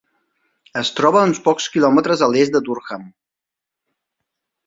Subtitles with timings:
[0.79, 3.05] Es troba a uns pocs quilòmetres a l'est de Durham.